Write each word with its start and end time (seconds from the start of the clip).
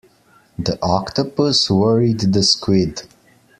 The 0.57 0.79
octopus 0.81 1.69
worried 1.69 2.21
the 2.21 2.41
squid. 2.41 3.03